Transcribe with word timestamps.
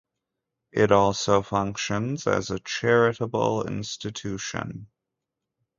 It 0.71 0.91
also 0.91 1.43
functions 1.43 2.25
as 2.25 2.49
a 2.49 2.57
charitable 2.57 3.67
institution. 3.67 4.87